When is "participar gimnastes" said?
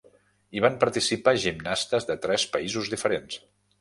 0.83-2.07